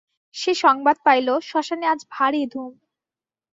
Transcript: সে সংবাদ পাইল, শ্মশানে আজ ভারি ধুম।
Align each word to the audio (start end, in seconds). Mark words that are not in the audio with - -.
সে 0.35 0.51
সংবাদ 0.55 0.97
পাইল, 1.05 1.27
শ্মশানে 1.39 1.85
আজ 1.87 2.01
ভারি 2.11 2.43
ধুম। 2.51 2.71